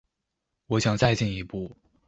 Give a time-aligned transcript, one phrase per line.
[0.65, 1.77] 我想再進一步